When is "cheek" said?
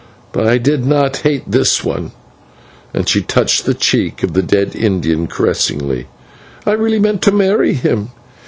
3.75-4.23